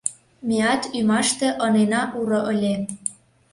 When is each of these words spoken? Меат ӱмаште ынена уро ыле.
Меат 0.47 0.81
ӱмаште 0.97 1.47
ынена 1.65 2.01
уро 2.19 2.41
ыле. 2.53 2.75